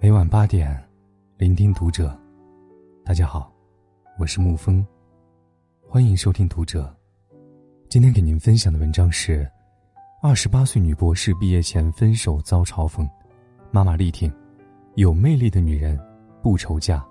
[0.00, 0.82] 每晚八点，
[1.36, 2.16] 聆听读者。
[3.04, 3.52] 大家好，
[4.18, 4.86] 我是沐风，
[5.88, 6.94] 欢迎收听读者。
[7.88, 9.50] 今天给您分享的文章是：
[10.22, 13.08] 二十八岁女博士毕业前分手遭嘲讽，
[13.70, 14.32] 妈妈力挺，
[14.94, 15.98] 有魅力的女人
[16.42, 17.04] 不愁嫁。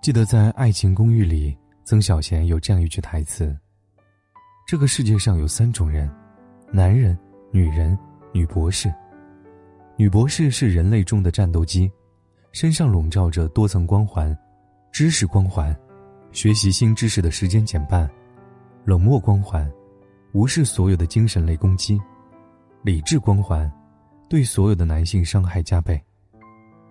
[0.00, 3.56] 记得在《爱情公寓》里，曾小贤有这样一句台词
[4.66, 6.10] ：“这个世界上有三种人，
[6.72, 7.16] 男人、
[7.52, 7.96] 女人、
[8.32, 8.92] 女博士。
[10.02, 11.88] 女博士是人类中的战斗机，
[12.50, 14.36] 身上笼罩着多层光环，
[14.90, 15.72] 知识光环，
[16.32, 18.10] 学习新知识的时间减半。”
[18.84, 19.72] 冷漠光环，
[20.32, 21.96] 无视所有的精神类攻击；
[22.82, 23.70] 理智光环，
[24.28, 25.96] 对所有的男性伤害加倍；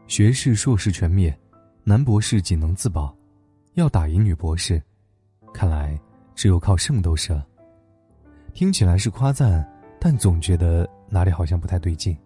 [0.08, 1.38] 学士、硕士全灭，
[1.84, 3.14] 男博士仅能自保。
[3.74, 4.82] 要打赢女博士，
[5.54, 6.00] 看来
[6.34, 7.46] 只有靠圣斗士了。
[8.54, 9.70] 听起来是夸赞，
[10.00, 12.18] 但总觉得哪里好像不太对劲。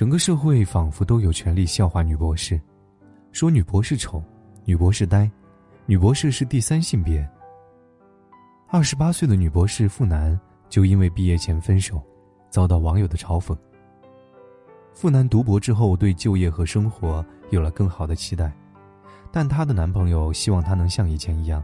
[0.00, 2.58] 整个社会仿佛都有权利笑话女博士，
[3.32, 4.24] 说女博士丑，
[4.64, 5.30] 女博士呆，
[5.84, 7.28] 女博士是第三性别。
[8.68, 12.02] 二十八岁的女博士傅楠就因为毕业前分手，
[12.48, 13.54] 遭到网友的嘲讽。
[14.94, 18.50] 傅楠读博之后对就业和生活有了更好的期待，
[19.30, 21.62] 但她的男朋友希望她能像以前一样，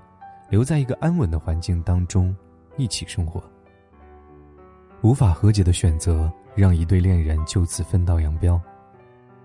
[0.50, 2.36] 留在一个安稳的环境当中
[2.76, 3.42] 一起生活。
[5.00, 8.60] 无法和解的选择让一对恋人就此分道扬镳，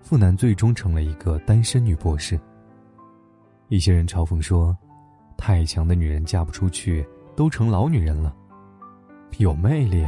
[0.01, 2.39] 傅南最终成了一个单身女博士。
[3.67, 4.75] 一些人嘲讽说
[5.37, 8.35] ：“太强的女人嫁不出去。”都成老女人了，
[9.37, 10.05] 有魅力，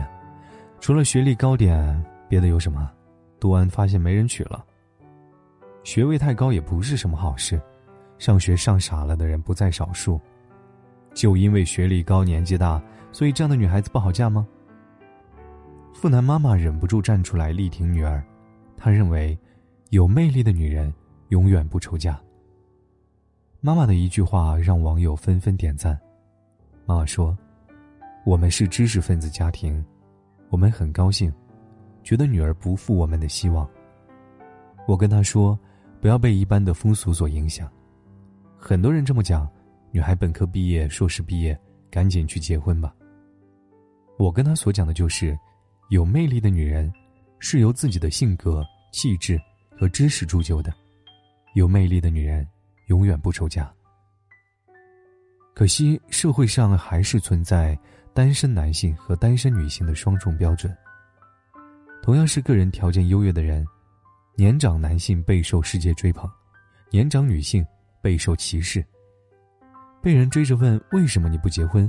[0.81, 2.92] 除了学历高点，别的有什么？
[3.40, 4.64] 读完发现没人娶了。
[5.84, 7.59] 学位太高也不是什么好事，
[8.20, 10.20] 上学上傻了的人不在少数。
[11.14, 12.80] 就因为学历高、年纪大，
[13.14, 14.46] 所以这样的女孩子不好嫁吗？
[15.94, 18.22] 富男妈妈忍不住站出来力挺女儿，
[18.75, 19.38] 她认为，
[19.91, 20.94] 有魅力的女人
[21.30, 22.19] 永远不愁嫁。
[23.61, 25.97] 妈妈的一句话让网友纷纷点赞。
[26.85, 27.38] 妈妈说
[28.25, 29.84] ：“我们是知识分子家庭，
[30.50, 31.31] 我们很高兴，
[32.03, 33.69] 觉得女儿不负我们的希望。”
[34.85, 35.57] 我跟她说
[36.01, 37.72] ：“不要被一般的风俗所影响。”
[38.59, 39.50] 很多人这么讲
[39.91, 41.57] ：“女孩本科毕业、硕士毕业，
[41.89, 42.94] 赶紧去结婚吧。”
[44.19, 45.38] 我跟她所讲的就是，
[45.94, 46.92] 有魅力的女人，
[47.38, 49.40] 是由自己的性格、气质
[49.78, 50.74] 和知识铸就的。
[51.54, 52.48] 有魅力的女人，
[52.88, 53.72] 永远不愁嫁。
[55.54, 57.78] 可惜社会上还是存在
[58.12, 60.76] 单身男性和单身女性的双重标准。
[62.02, 63.64] 同样是个人条件优越的人，
[64.36, 66.28] 年长男性备受世界追捧，
[66.90, 67.64] 年长女性
[68.02, 68.84] 备受歧视。
[70.02, 71.88] 被人追着问为什么你不结婚，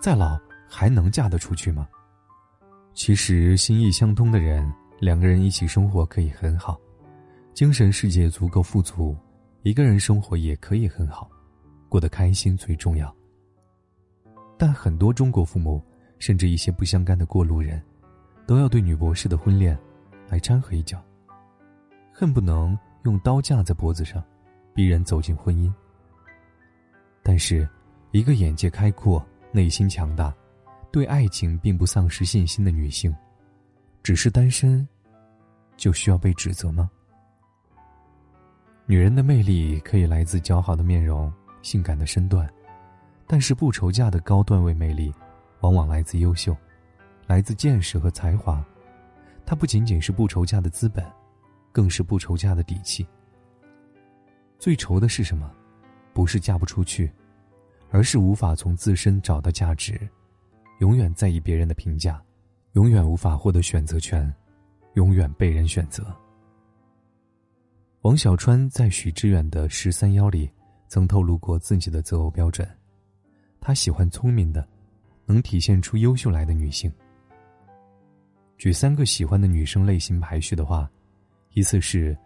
[0.00, 0.38] 再老
[0.68, 1.88] 还能嫁得出去吗？
[2.92, 6.78] 其实心意相通的人，两个人一起生活可以很好，
[7.54, 9.16] 精神世界足够富足，
[9.62, 11.30] 一个人生活也可以很好。
[11.88, 13.14] 过得开心最重要。
[14.56, 15.82] 但很多中国父母，
[16.18, 17.82] 甚至一些不相干的过路人，
[18.46, 19.76] 都要对女博士的婚恋
[20.28, 21.02] 来掺和一脚，
[22.12, 24.22] 恨不能用刀架在脖子上，
[24.74, 25.72] 逼人走进婚姻。
[27.22, 27.66] 但是，
[28.10, 30.34] 一个眼界开阔、内心强大、
[30.92, 33.14] 对爱情并不丧失信心的女性，
[34.02, 34.86] 只是单身，
[35.76, 36.90] 就需要被指责吗？
[38.86, 41.32] 女人的魅力可以来自姣好的面容。
[41.62, 42.50] 性感的身段，
[43.26, 45.12] 但是不愁嫁的高段位魅力，
[45.60, 46.56] 往往来自优秀，
[47.26, 48.64] 来自见识和才华。
[49.44, 51.04] 它不仅仅是不愁嫁的资本，
[51.70, 53.06] 更是不愁嫁的底气。
[54.58, 55.52] 最愁的是什么？
[56.14, 57.12] 不是嫁不出去，
[57.90, 60.00] 而是无法从自身找到价值，
[60.80, 62.22] 永远在意别人的评价，
[62.72, 64.30] 永远无法获得选择权，
[64.96, 66.04] 永远被人选择。
[68.02, 70.50] 王小川在许知远的《十三幺》里。
[70.92, 72.68] 曾透露过自己的择偶标准，
[73.60, 74.68] 他喜欢聪明的，
[75.24, 76.92] 能体现出优秀来的女性。
[78.58, 80.90] 举三个喜欢的女生类型排序的话，
[81.52, 82.18] 依次是：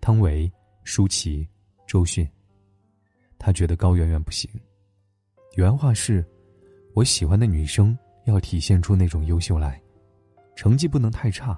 [0.00, 0.50] 汤唯、
[0.82, 1.48] 舒淇、
[1.86, 2.28] 周迅。
[3.38, 4.50] 他觉得高圆圆不行。
[5.54, 6.28] 原话是
[6.98, 9.80] ：“我喜欢的女生要体现出那种优秀来，
[10.56, 11.56] 成绩不能太差，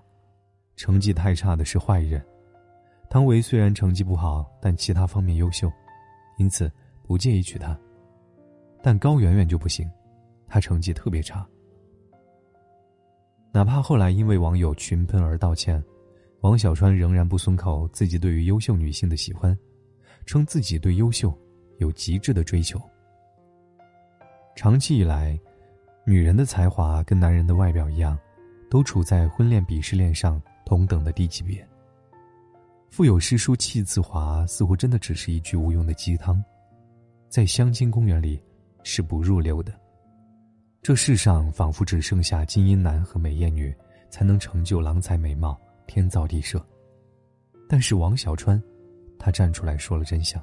[0.76, 2.22] 成绩太差的是坏人。
[3.08, 5.72] 汤唯虽然成绩不好，但其他方面优秀。”
[6.36, 6.70] 因此，
[7.04, 7.74] 不介意娶她，
[8.82, 9.90] 但高圆圆就不行，
[10.46, 11.48] 她成绩特别差。
[13.50, 15.82] 哪怕后来因为网友群喷而道歉，
[16.42, 19.58] 王小川仍然不松口自己对于优秀女性的喜欢，
[20.26, 21.32] 称自己对优秀
[21.78, 22.78] 有极致的追求。
[24.54, 25.38] 长期以来，
[26.04, 28.18] 女人的才华跟男人的外表一样，
[28.68, 31.66] 都处在婚恋鄙视链上同等的低级别。
[32.90, 36.42] 腹有诗书气自华，似乎真的只是一句无用的鸡汤，
[37.28, 38.42] 在相亲公园里
[38.82, 39.72] 是不入流的。
[40.82, 43.74] 这世上仿佛只剩下精英男和美艳女，
[44.10, 46.64] 才能成就郎才美貌、天造地设。
[47.68, 48.60] 但是王小川，
[49.18, 50.42] 他站出来说了真相。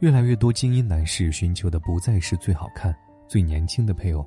[0.00, 2.94] 越来越多精英男士寻求的不再是最好看、
[3.26, 4.26] 最年轻的配偶，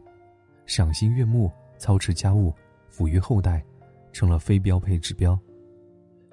[0.65, 2.53] 赏心悦目、操持家务、
[2.91, 3.63] 抚育后代，
[4.11, 5.37] 成了非标配指标。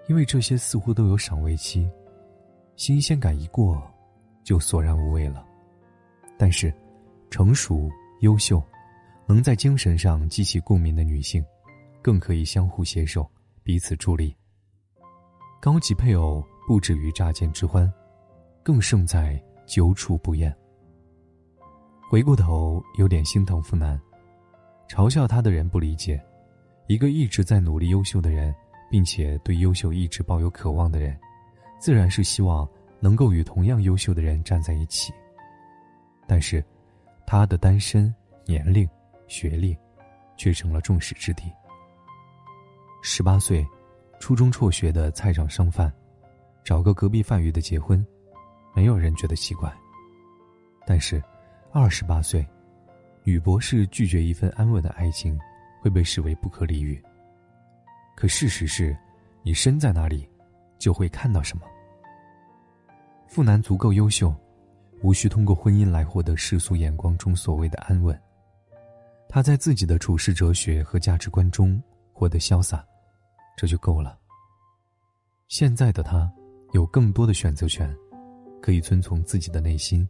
[0.09, 1.91] 因为这些似乎都有赏味期，
[2.77, 3.83] 新鲜感一过，
[4.43, 5.45] 就索然无味了。
[6.39, 6.73] 但是，
[7.31, 7.91] 成熟、
[8.21, 8.63] 优秀，
[9.27, 11.45] 能在精神上激起共鸣的女性，
[12.01, 13.29] 更可以相互携手，
[13.63, 14.35] 彼此助力。
[15.61, 17.93] 高级配偶不止于乍见之欢。
[18.65, 20.53] 更胜在久处不厌。
[22.09, 24.01] 回过头，有点心疼傅南，
[24.89, 26.19] 嘲笑他的人不理解，
[26.87, 28.55] 一个一直在努力优秀的人，
[28.91, 31.15] 并且对优秀一直抱有渴望的人，
[31.79, 32.67] 自然是希望
[33.01, 35.13] 能够与同样优秀的人站在一起。
[36.27, 36.65] 但是，
[37.27, 38.13] 他的单身、
[38.47, 38.89] 年龄、
[39.29, 39.77] 学历，
[40.39, 41.43] 却成了众矢之的。
[43.03, 43.63] 十八岁，
[44.19, 45.93] 初中辍学的菜场商贩，
[46.65, 48.03] 找个隔壁贩鱼的结婚。
[48.75, 49.73] 没有人觉得奇怪。
[50.87, 51.23] 但是，
[51.73, 52.47] 二十八岁，
[53.23, 55.39] 女博士拒绝一份安稳的爱情，
[55.81, 57.03] 会被视为不可理喻。
[58.15, 58.97] 可事实是，
[59.43, 60.29] 你身在哪里，
[60.79, 61.65] 就会看到什么。
[63.27, 64.35] 富男足够优秀，
[65.03, 68.19] 无需通过婚姻来获得世俗眼光中所谓的安稳。
[69.29, 71.83] 他在自己的处世哲学和价值观中
[72.13, 72.87] 获得潇洒，
[73.57, 74.19] 这就够了。
[75.49, 76.31] 现在的他，
[76.73, 77.93] 有更多的选择权。
[78.65, 80.09] 可以遵从自己的内心，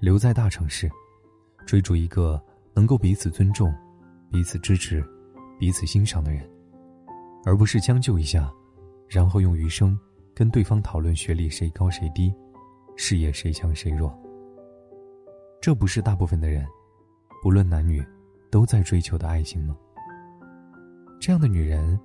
[0.00, 0.86] 留在大城市，
[1.64, 2.38] 追逐一个
[2.74, 3.74] 能够彼此尊重、
[4.30, 5.02] 彼此支持、
[5.58, 6.46] 彼此欣赏的人，
[7.46, 8.52] 而不是将就一下，
[9.08, 9.98] 然后用余生
[10.34, 12.30] 跟对方讨论学历谁高谁低，
[12.96, 14.14] 事业谁强谁弱。
[15.58, 16.66] 这不是大部分的人，
[17.42, 18.06] 不论男女，
[18.50, 19.74] 都在追求的爱情吗？
[21.18, 21.98] 这样的女人，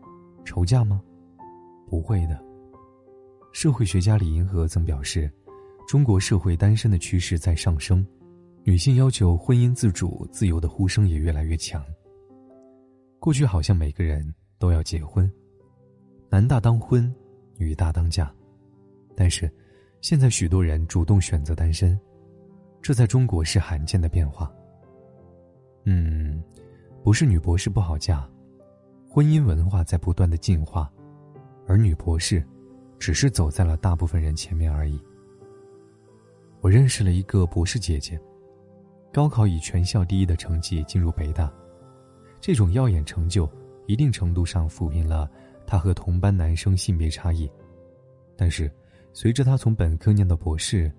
[0.45, 1.01] 愁嫁吗？
[1.85, 2.41] 不会的。
[3.51, 5.29] 社会学家李银河曾表示。
[5.91, 8.07] 中国社会单身的趋势在上升，
[8.63, 11.83] 女性要求婚姻自主、自由的呼声也越来越强。
[13.19, 14.23] 过去好像每个人
[14.57, 15.29] 都要结婚，
[16.29, 17.13] 男大当婚，
[17.57, 18.33] 女大当嫁，
[19.17, 19.51] 但是
[19.99, 21.99] 现在许多人主动选择单身，
[22.81, 24.49] 这在中国是罕见的变化。
[25.83, 26.41] 嗯，
[27.03, 28.25] 不是女博士不好嫁，
[29.09, 30.89] 婚姻文化在不断的进化，
[31.67, 32.41] 而女博士
[32.97, 34.97] 只是走在了大部分人前面而已。
[36.61, 38.19] 我认识了一个博士姐姐，
[39.11, 41.51] 高考以全校第一的成绩进入北大，
[42.39, 43.49] 这种耀眼成就
[43.87, 45.27] 一定程度上抚平了
[45.65, 47.49] 她和同班男生性别差异。
[48.37, 48.71] 但是，
[49.11, 50.91] 随着她从本科念到博士，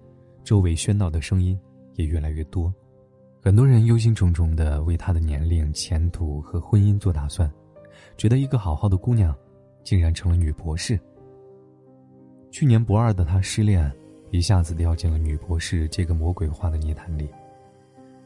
[0.42, 1.56] 周围喧闹的声音
[1.94, 2.74] 也越来越多，
[3.40, 7.48] 很多人忧心忡忡的为她的年龄、前途和婚姻做打算，
[8.16, 9.32] 觉得一个好好的姑娘，
[9.84, 10.98] 竟然成了女博士。
[12.50, 13.88] 去年博二的她失恋。
[14.32, 17.28] 一下子掉进了女博士这个魔鬼化的泥潭里，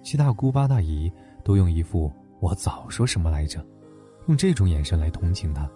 [0.05, 1.13] 七大姑八大姨
[1.43, 3.67] 都用一副“我早说什么来着”，
[4.29, 5.69] 用这种眼神来同情她，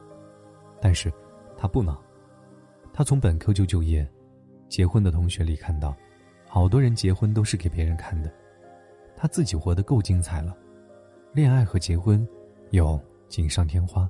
[0.80, 1.12] 但是，
[1.56, 2.00] 她不恼。
[2.92, 4.08] 她从本科就就业，
[4.68, 5.96] 结婚的同学里看到，
[6.46, 8.32] 好多人结婚都是给别人看的，
[9.16, 10.56] 她自己活得够精彩了。
[11.32, 12.24] 恋爱和结婚，
[12.70, 14.08] 有锦上添花，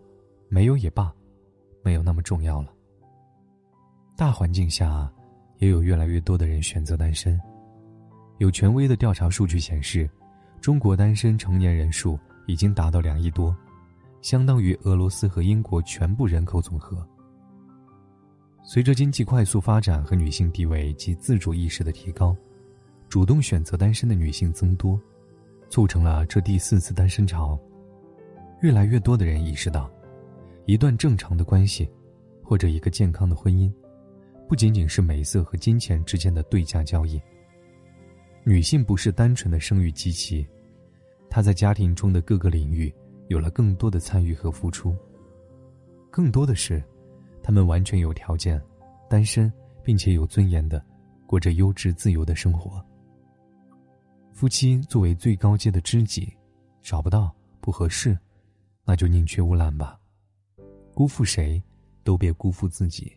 [0.51, 1.11] 没有也罢，
[1.83, 2.71] 没有那么重要了。
[4.19, 5.11] 大环境下。
[5.61, 7.41] 也有越来越多的人选择单身。
[8.39, 10.09] 有权威的调查数据显示，
[10.61, 13.55] 中国单身成年人数已经达到两亿多，
[14.23, 17.07] 相当于俄罗斯和英国全部人口总和。
[18.63, 22.37] 随着经济快速发展和女性地位及自主意识的提高，
[23.09, 25.01] 主动选择单身的女性增多，
[25.69, 27.59] 促成了这第四次单身潮。
[28.61, 29.91] 越来越多的人意识到，
[30.67, 31.91] 一段正常的关系，
[32.43, 33.73] 或者一个健康的婚姻。
[34.51, 37.23] 不仅仅是美色和金钱之间的对价交易。
[38.43, 40.45] 女性不是单纯的生育机器，
[41.29, 42.93] 她在家庭中的各个领域
[43.29, 44.93] 有了更多的参与和付出。
[46.11, 46.83] 更多的是，
[47.45, 48.61] 她们完全有条件，
[49.09, 49.53] 单身
[49.85, 50.85] 并且有尊严的
[51.29, 52.85] 过着优质自由的生活。
[54.33, 56.29] 夫妻作为最高阶的知己，
[56.83, 58.19] 找不到不合适，
[58.85, 59.97] 那就宁缺毋滥吧。
[60.93, 61.63] 辜负谁，
[62.03, 63.17] 都别辜负自己。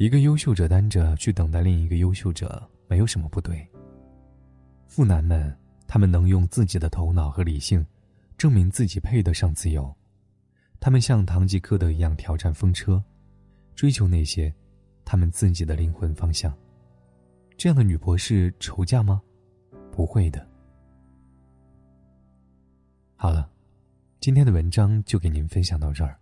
[0.00, 3.68] 一个优秀者单着去等待另一个优秀者，没有什么不对。
[4.86, 5.54] 富男们，
[5.86, 7.84] 他们能用自己的头脑和理性，
[8.38, 9.94] 证明自己配得上自由，
[10.80, 13.04] 他们像堂吉诃德一样挑战风车，
[13.74, 14.50] 追求那些
[15.04, 16.56] 他们自己的灵魂方向。
[17.58, 19.20] 这样的女博士愁嫁吗？
[19.92, 20.48] 不会的。
[23.16, 23.50] 好了，
[24.18, 26.18] 今天的文章就给您分享到这儿。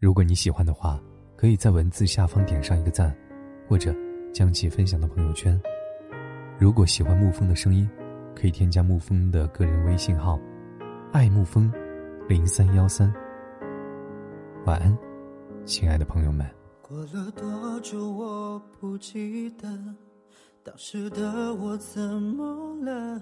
[0.00, 1.00] 如果你喜欢的话，
[1.42, 3.12] 可以在文字下方点上一个赞，
[3.66, 3.92] 或者
[4.32, 5.60] 将其分享到朋友圈。
[6.56, 7.90] 如果喜欢沐风的声音，
[8.32, 10.38] 可以添加沐风的个人微信号
[11.10, 11.68] “爱沐风
[12.28, 13.12] 零三幺三”。
[14.66, 14.96] 晚安，
[15.64, 16.48] 亲爱的朋友们。
[16.80, 19.68] 过了多久我不记得，
[20.62, 23.20] 当时的我怎么了？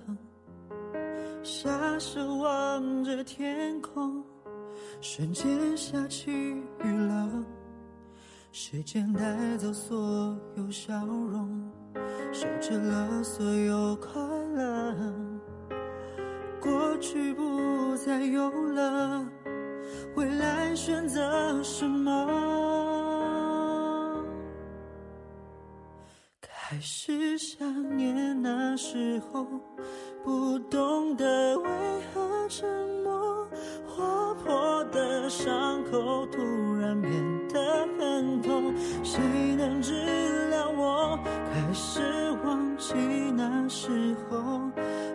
[1.42, 4.22] 下手望着天空，
[5.00, 7.46] 瞬间下起雨了。
[8.52, 11.70] 时间带走所有笑容，
[12.32, 14.20] 收着了所有快
[14.54, 14.94] 乐，
[16.60, 19.24] 过去不再有了。
[20.16, 22.26] 未来选择什么？
[26.40, 29.46] 开始想念那时候，
[30.24, 31.68] 不懂得为
[32.12, 32.68] 何沉
[33.04, 33.48] 默，
[33.86, 36.40] 划破的伤口突
[36.74, 37.39] 然变，
[39.12, 39.18] 谁
[39.56, 41.18] 能治疗我？
[41.52, 42.00] 开始
[42.44, 42.94] 忘记
[43.36, 44.70] 那时候，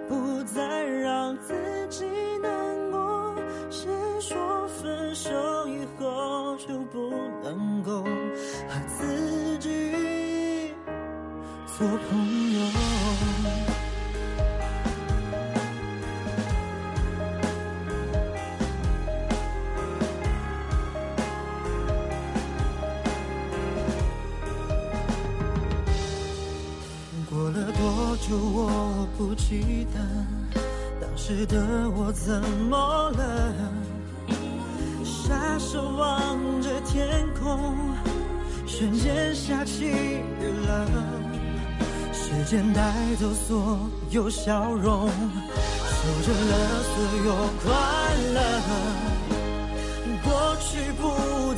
[0.10, 1.54] 不再让自
[1.90, 2.04] 己
[2.42, 3.34] 难过。
[3.72, 4.68] 谁说？
[4.68, 5.30] 分手
[5.70, 7.10] 以后就不
[7.42, 10.74] 能够和自己
[11.78, 12.45] 做朋友。
[28.18, 30.00] 就我不记得，
[31.02, 31.58] 当时的
[31.96, 32.78] 我怎么
[33.12, 33.54] 了？
[35.04, 37.08] 傻手望着天
[37.40, 37.76] 空，
[38.66, 40.88] 瞬间下起雨了。
[42.14, 43.78] 时间带走所
[44.10, 45.14] 有笑容，守
[46.24, 46.94] 着了所
[47.26, 47.30] 有
[47.62, 47.66] 快
[48.34, 48.38] 乐。
[50.24, 51.04] 过去不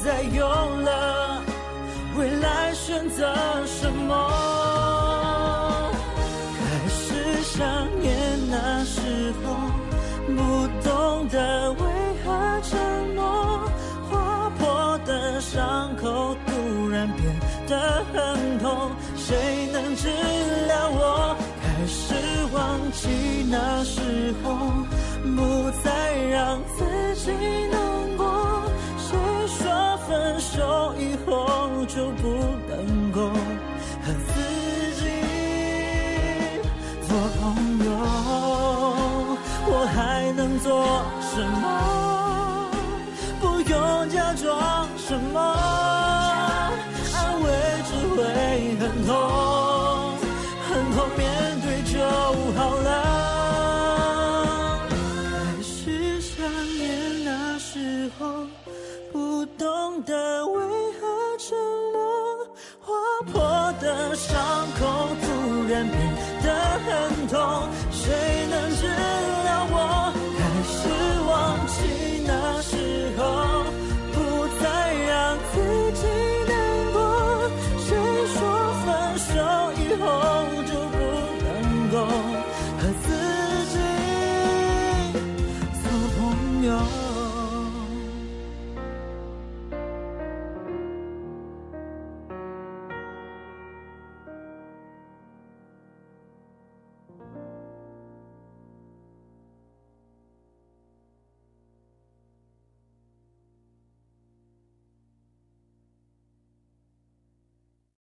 [0.04, 1.42] 再有了，
[2.18, 3.34] 未来选择
[3.66, 4.57] 什么？
[19.16, 19.36] 谁
[19.72, 20.08] 能治
[20.68, 21.36] 疗我？
[21.62, 22.14] 开始
[22.54, 23.08] 忘记
[23.50, 24.46] 那时候，
[25.36, 27.32] 不再让自己
[27.72, 27.78] 难
[28.18, 28.22] 过。
[28.98, 29.16] 谁
[29.48, 32.24] 说分手以后就不
[32.68, 33.30] 能够
[34.02, 34.32] 和自
[35.00, 35.02] 己
[37.08, 37.10] 做
[37.40, 37.42] 朋
[37.86, 37.88] 友？
[39.70, 40.66] 我还能做
[41.22, 41.66] 什么？
[43.40, 44.46] 不用假装。
[44.98, 45.40] 什么
[81.92, 83.17] 够和自